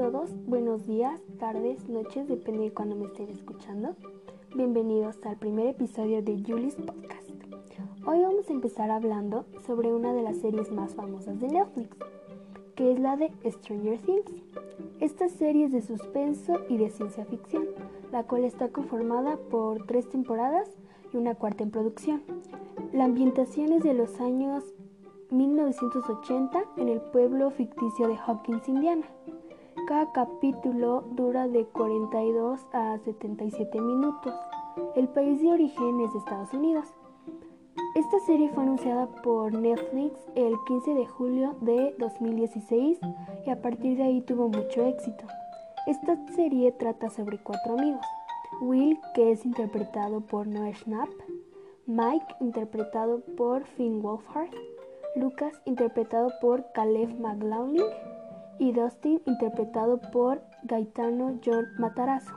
[0.00, 3.94] todos, buenos días, tardes, noches, depende de cuando me estén escuchando.
[4.56, 7.28] Bienvenidos al primer episodio de Julie's Podcast.
[8.06, 11.98] Hoy vamos a empezar hablando sobre una de las series más famosas de Netflix,
[12.76, 14.32] que es la de Stranger Things.
[15.00, 17.66] Esta serie es de suspenso y de ciencia ficción,
[18.10, 20.70] la cual está conformada por tres temporadas
[21.12, 22.22] y una cuarta en producción.
[22.94, 24.64] La ambientación es de los años
[25.30, 29.06] 1980 en el pueblo ficticio de Hawkins, Indiana.
[29.90, 34.32] Cada capítulo dura de 42 a 77 minutos.
[34.94, 36.86] El país de origen es Estados Unidos.
[37.96, 43.00] Esta serie fue anunciada por Netflix el 15 de julio de 2016
[43.44, 45.24] y a partir de ahí tuvo mucho éxito.
[45.88, 48.06] Esta serie trata sobre cuatro amigos.
[48.60, 51.10] Will, que es interpretado por Noah Schnapp,
[51.86, 54.54] Mike, interpretado por Finn Wolfhard,
[55.16, 57.82] Lucas, interpretado por Caleb McLaughlin,
[58.60, 62.30] y Dustin, interpretado por Gaetano John Matarazo.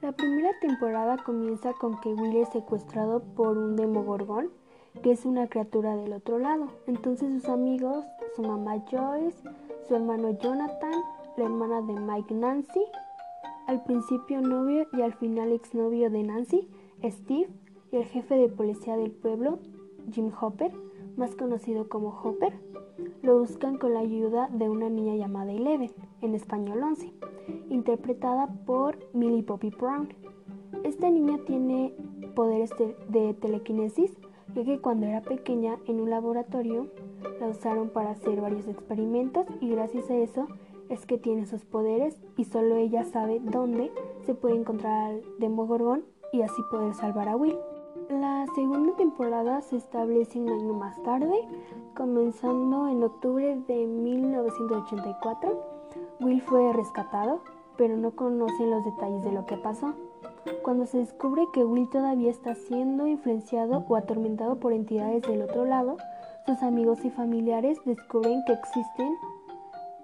[0.00, 4.48] La primera temporada comienza con que Will es secuestrado por un demogorgón,
[5.02, 6.68] que es una criatura del otro lado.
[6.86, 9.36] Entonces sus amigos, su mamá Joyce,
[9.86, 10.94] su hermano Jonathan,
[11.36, 12.82] la hermana de Mike Nancy,
[13.66, 16.70] al principio novio y al final exnovio de Nancy,
[17.04, 17.50] Steve,
[17.92, 19.58] y el jefe de policía del pueblo,
[20.10, 20.72] Jim Hopper,
[21.16, 22.54] más conocido como Hopper,
[23.22, 25.90] lo buscan con la ayuda de una niña llamada Eleven,
[26.22, 27.12] en español 11,
[27.70, 30.08] interpretada por Millie Bobby Brown.
[30.84, 31.94] Esta niña tiene
[32.34, 32.70] poderes
[33.08, 34.12] de, telequinesis,
[34.54, 36.88] ya que cuando era pequeña en un laboratorio
[37.40, 40.46] la usaron para hacer varios experimentos y gracias a eso
[40.88, 43.90] es que tiene esos poderes y solo ella sabe dónde
[44.24, 47.56] se puede encontrar al Demogorgon y así poder salvar a Will.
[48.56, 51.46] Segunda temporada se establece un año más tarde,
[51.94, 55.62] comenzando en octubre de 1984.
[56.20, 57.42] Will fue rescatado,
[57.76, 59.92] pero no conocen los detalles de lo que pasó.
[60.62, 65.66] Cuando se descubre que Will todavía está siendo influenciado o atormentado por entidades del otro
[65.66, 65.98] lado,
[66.46, 69.18] sus amigos y familiares descubren que existen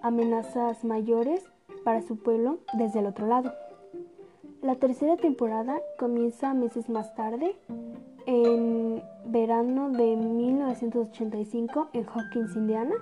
[0.02, 1.42] amenazas mayores
[1.84, 3.50] para su pueblo desde el otro lado.
[4.60, 7.56] La tercera temporada comienza meses más tarde,
[8.26, 12.94] en verano de 1985 en Hawkins, Indiana.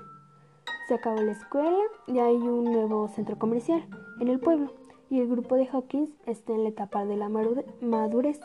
[0.88, 3.86] Se acabó la escuela y hay un nuevo centro comercial
[4.20, 4.72] en el pueblo
[5.10, 8.41] y el grupo de Hawkins está en la etapa de la madurez.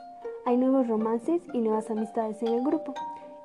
[0.46, 2.94] Hay nuevos romances y nuevas amistades en el grupo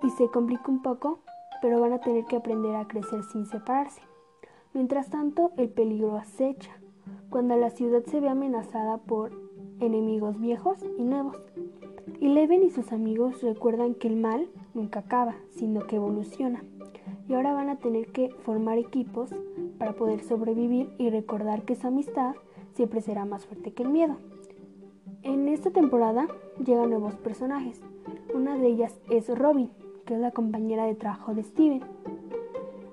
[0.03, 1.21] y se complica un poco,
[1.61, 4.01] pero van a tener que aprender a crecer sin separarse.
[4.73, 6.71] Mientras tanto, el peligro acecha
[7.29, 9.33] cuando la ciudad se ve amenazada por
[9.81, 11.37] enemigos viejos y nuevos.
[12.21, 16.63] Eleven y sus amigos recuerdan que el mal nunca acaba, sino que evoluciona.
[17.27, 19.31] Y ahora van a tener que formar equipos
[19.79, 22.35] para poder sobrevivir y recordar que su amistad
[22.75, 24.17] siempre será más fuerte que el miedo.
[25.23, 26.29] En esta temporada
[26.63, 27.81] llegan nuevos personajes.
[28.35, 29.71] Una de ellas es Robin,
[30.05, 31.83] que es la compañera de trabajo de Steven.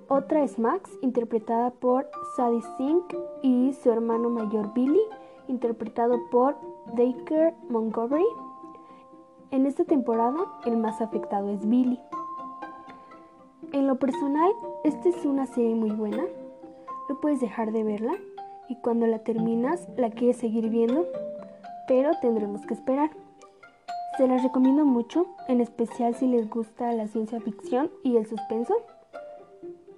[0.08, 2.08] Otra es Max, interpretada por
[2.38, 5.02] Sadie Sink, y su hermano mayor Billy,
[5.50, 6.56] interpretado por
[6.96, 8.24] Dacre Montgomery.
[9.50, 12.00] En esta temporada, el más afectado es Billy.
[13.72, 14.52] En lo personal,
[14.84, 16.26] esta es una serie muy buena.
[17.08, 18.14] No puedes dejar de verla
[18.68, 21.06] y cuando la terminas la quieres seguir viendo,
[21.88, 23.10] pero tendremos que esperar.
[24.18, 28.76] Se las recomiendo mucho, en especial si les gusta la ciencia ficción y el suspenso.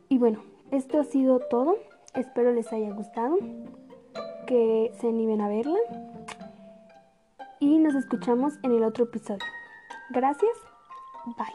[0.10, 1.78] Y bueno, esto ha sido todo.
[2.14, 3.38] Espero les haya gustado
[4.46, 5.80] que se animen a verla.
[7.62, 9.44] Y nos escuchamos en el otro episodio.
[10.12, 10.52] Gracias.
[11.26, 11.46] Bye.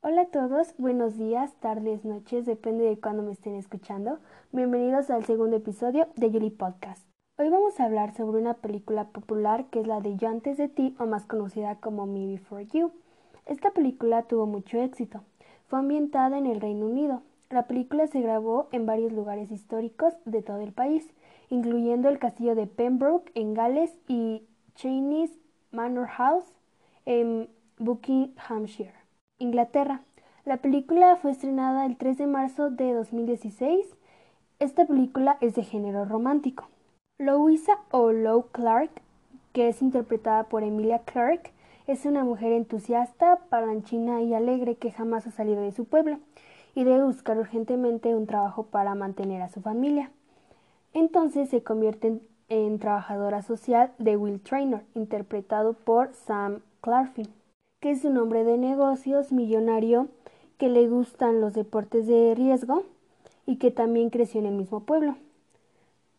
[0.00, 4.18] Hola a todos, buenos días, tardes, noches, depende de cuándo me estén escuchando.
[4.50, 7.06] Bienvenidos al segundo episodio de Yuri Podcast.
[7.36, 10.68] Hoy vamos a hablar sobre una película popular que es la de Yo antes de
[10.68, 12.92] ti o más conocida como Me Before You.
[13.44, 15.22] Esta película tuvo mucho éxito.
[15.66, 20.42] Fue ambientada en el Reino Unido, la película se grabó en varios lugares históricos de
[20.42, 21.08] todo el país,
[21.50, 24.42] incluyendo el castillo de Pembroke en Gales y
[24.74, 25.38] Cheney's
[25.70, 26.44] Manor House
[27.06, 27.48] en
[27.78, 28.94] Buckinghamshire,
[29.38, 30.02] Inglaterra.
[30.44, 33.86] La película fue estrenada el 3 de marzo de 2016.
[34.58, 36.68] Esta película es de género romántico.
[37.18, 38.90] Louisa o Lou Clark,
[39.52, 41.52] que es interpretada por Emilia Clarke,
[41.86, 46.18] es una mujer entusiasta, palanchina y alegre que jamás ha salido de su pueblo
[46.74, 50.10] y debe buscar urgentemente un trabajo para mantener a su familia.
[50.94, 57.28] Entonces se convierte en, trabajadora social de Will Trainer, interpretado por Sam Clarfin,
[57.80, 60.08] que es un hombre de negocios millonario
[60.56, 62.84] que le gustan los deportes de riesgo
[63.46, 65.16] y que también creció en el mismo pueblo.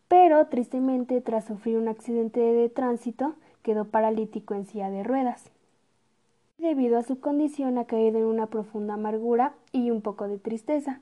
[0.08, 5.50] Pero tristemente, tras sufrir un accidente de tránsito, quedó paralítico en silla de ruedas.
[6.58, 11.00] Debido a su condición ha caído en una profunda amargura y un poco de tristeza,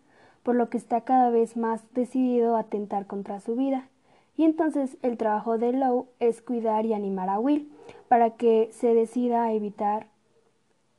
[0.49, 3.87] por lo que está cada vez más decidido a atentar contra su vida.
[4.35, 7.71] Y entonces el trabajo de Lowe es cuidar y animar a Will
[8.09, 10.07] para que se decida a evitar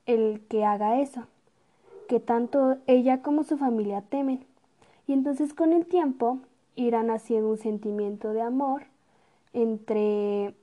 [0.05, 1.23] el que haga eso,
[2.07, 4.45] que tanto ella como su familia temen.
[5.07, 6.37] Y entonces con el tiempo
[6.75, 8.83] irán haciendo un sentimiento de amor
[9.53, 10.53] entre,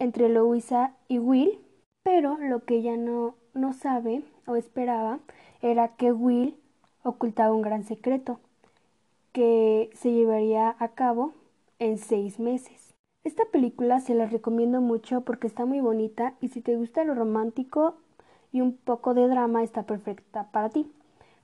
[0.00, 1.60] entre Louisa y Will,
[2.02, 5.20] pero lo que ella no, no sabe o esperaba
[5.62, 6.56] era que Will
[7.02, 8.40] ocultaba un gran secreto
[9.32, 11.32] que se llevaría a cabo
[11.78, 12.94] en seis meses.
[13.24, 17.14] Esta película se la recomiendo mucho porque está muy bonita y si te gusta lo
[17.14, 17.96] romántico
[18.52, 20.90] y un poco de drama está perfecta para ti.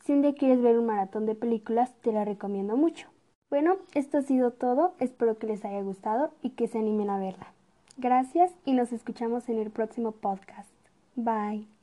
[0.04, 3.08] Si un día quieres ver un maratón de películas, te la recomiendo mucho.
[3.50, 7.18] Bueno, esto ha sido todo, espero que les haya gustado y que se animen a
[7.18, 7.52] verla.
[7.96, 10.70] Gracias y nos escuchamos en el próximo podcast.
[11.16, 11.73] Bye.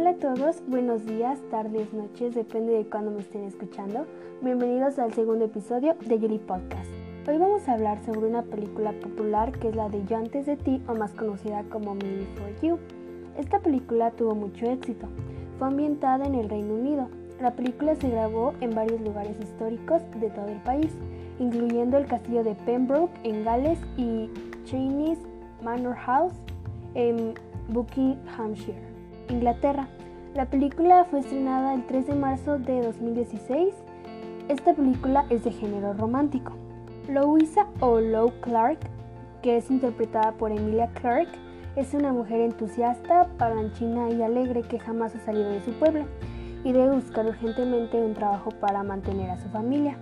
[0.00, 4.06] Hola a todos, buenos días, tardes, noches, depende de cuándo me estén escuchando.
[4.40, 6.88] Bienvenidos al segundo episodio de Yuli Podcast.
[7.28, 10.56] Hoy vamos a hablar sobre una película popular que es la de Yo antes de
[10.56, 12.78] ti o más conocida como Me Before You.
[13.36, 15.06] Esta película tuvo mucho éxito.
[15.58, 17.08] Fue ambientada en el Reino Unido.
[17.38, 20.94] La película se grabó en varios lugares históricos de todo el país,
[21.38, 24.30] incluyendo el castillo de Pembroke en Gales y
[24.64, 25.18] Cheney's
[25.62, 26.32] Manor House
[26.94, 27.34] en
[27.68, 28.89] Buckinghamshire.
[29.30, 29.88] Inglaterra.
[30.34, 33.74] La película fue estrenada el 3 de marzo de 2016.
[34.48, 36.52] Esta película es de género romántico.
[37.08, 38.78] Louisa o Lou Clark,
[39.42, 41.28] que es interpretada por Emilia Clark,
[41.76, 46.04] es una mujer entusiasta, palanchina y alegre que jamás ha salido de su pueblo
[46.64, 49.96] y debe buscar urgentemente un trabajo para mantener a su familia.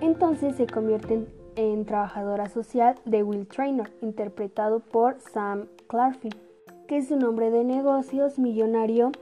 [0.00, 6.47] Entonces se convierte en, trabajadora social de Will Trainer, interpretado por Sam Clarfin
[6.88, 9.12] que es un hombre de negocios millonario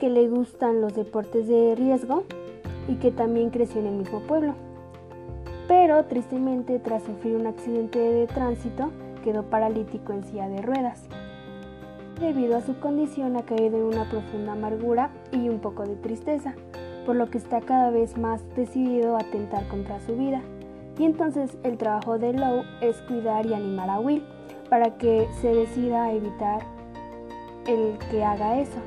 [0.00, 2.24] que le gustan los deportes de riesgo
[2.88, 4.54] y que también creció en el mismo pueblo.
[5.68, 8.90] Pero tristemente tras sufrir un accidente de tránsito
[9.22, 11.04] quedó paralítico en silla de ruedas.
[12.20, 16.56] Debido a su condición ha caído en una profunda amargura y un poco de tristeza,
[17.06, 20.42] por lo que está cada vez más decidido a atentar contra su vida.
[20.98, 24.24] Y entonces el trabajo de Lowe es cuidar y animar a Will
[24.68, 26.71] para que se decida a evitar
[27.66, 28.78] el que haga eso,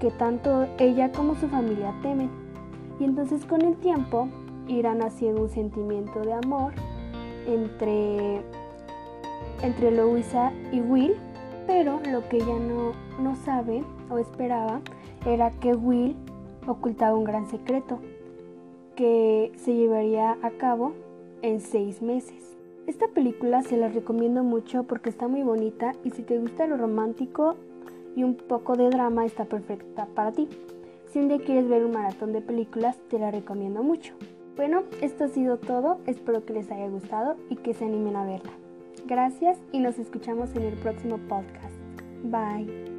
[0.00, 2.30] que tanto ella como su familia temen.
[2.98, 4.28] Y entonces con el tiempo
[4.68, 6.72] irán haciendo un sentimiento de amor
[7.46, 8.42] entre,
[9.62, 11.14] entre Louisa y Will,
[11.66, 12.92] pero lo que ella no,
[13.22, 14.80] no sabe o esperaba
[15.26, 16.16] era que Will
[16.66, 17.98] ocultaba un gran secreto
[18.96, 20.92] que se llevaría a cabo
[21.42, 22.56] en seis meses.
[22.86, 26.76] Esta película se la recomiendo mucho porque está muy bonita y si te gusta lo
[26.76, 27.56] romántico
[28.14, 30.48] y un poco de drama está perfecta para ti.
[31.10, 34.14] Si un día quieres ver un maratón de películas, te la recomiendo mucho.
[34.56, 38.24] Bueno, esto ha sido todo, espero que les haya gustado y que se animen a
[38.24, 38.52] verla.
[39.06, 41.74] Gracias y nos escuchamos en el próximo podcast.
[42.24, 42.93] Bye.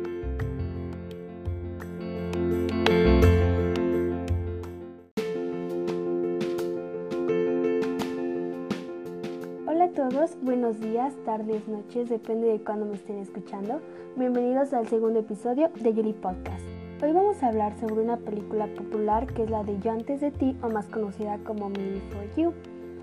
[10.09, 13.81] Todos, buenos días, tardes, noches, depende de cuándo me estén escuchando.
[14.15, 16.61] Bienvenidos al segundo episodio de Yuri Podcast.
[17.01, 20.29] Hoy vamos a hablar sobre una película popular que es la de Yo antes de
[20.29, 22.53] ti o más conocida como Me Before You.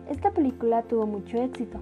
[0.08, 1.80] Esta película tuvo mucho éxito.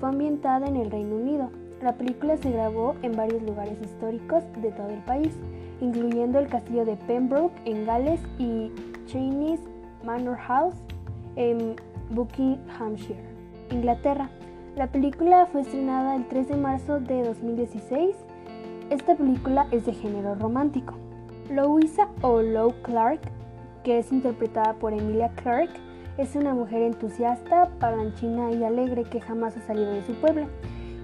[0.00, 1.50] Fue ambientada en el Reino Unido.
[1.82, 5.34] La película se grabó en varios lugares históricos de todo el país,
[5.82, 8.72] incluyendo el castillo de Pembroke en Gales y
[9.04, 9.60] Cheney's
[10.02, 10.76] Manor House
[11.36, 11.76] en
[12.10, 13.20] Buckinghamshire,
[13.70, 14.30] Inglaterra.
[14.76, 18.16] La película fue estrenada el 3 de marzo de 2016
[18.92, 20.92] esta película es de género romántico.
[21.50, 23.20] Louisa o Lou Clark,
[23.84, 25.70] que es interpretada por Emilia Clark,
[26.18, 30.46] es una mujer entusiasta, palanchina y alegre que jamás ha salido de su pueblo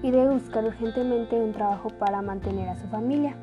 [0.03, 3.35] y debe buscar urgentemente un trabajo para mantener a su familia.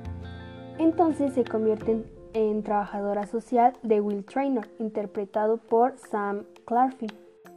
[0.79, 7.11] Entonces se convierte en, trabajadora social de Will Trainer, interpretado por Sam Clarfin,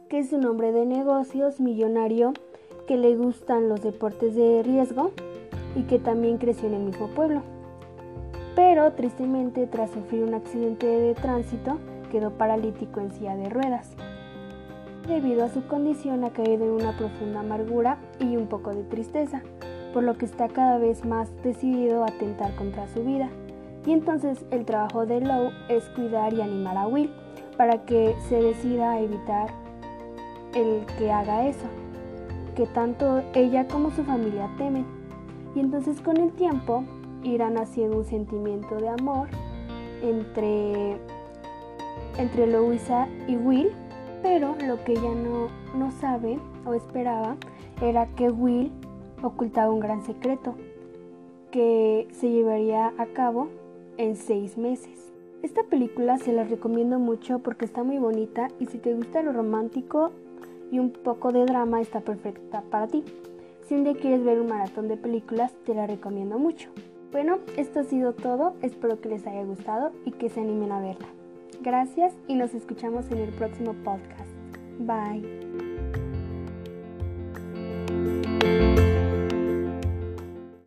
[0.08, 2.32] que es un hombre de negocios millonario
[2.86, 5.12] que le gustan los deportes de riesgo
[5.76, 7.42] y que también creció en el mismo pueblo.
[8.56, 11.78] Pero tristemente tras sufrir un accidente de tránsito
[12.10, 13.90] quedó paralítico en silla de ruedas.
[15.06, 19.42] Debido a su condición ha caído en una profunda amargura y un poco de tristeza,
[19.92, 23.28] por lo que está cada vez más decidido a atentar contra su vida.
[23.86, 27.10] Y entonces el trabajo de Lou es cuidar y animar a Will
[27.56, 29.48] para que se decida a evitar
[30.54, 31.66] el que haga eso,
[32.54, 34.86] que tanto ella como su familia temen.
[35.54, 36.84] Y entonces con el tiempo
[37.22, 39.28] irán haciendo un sentimiento de amor
[40.02, 40.96] entre,
[42.18, 43.70] entre Louisa y Will,
[44.22, 47.36] pero lo que ella no, no sabe o esperaba
[47.80, 48.70] era que Will
[49.22, 50.54] ocultaba un gran secreto
[51.50, 53.48] que se llevaría a cabo
[53.96, 55.12] en seis meses.
[55.42, 59.32] Esta película se la recomiendo mucho porque está muy bonita y si te gusta lo
[59.32, 60.12] romántico
[60.70, 63.04] y un poco de drama está perfecta para ti.
[63.66, 66.70] Si un día quieres ver un maratón de películas, te la recomiendo mucho.
[67.12, 70.80] Bueno, esto ha sido todo, espero que les haya gustado y que se animen a
[70.80, 71.08] verla.
[71.60, 74.30] Gracias y nos escuchamos en el próximo podcast.
[74.78, 75.59] Bye.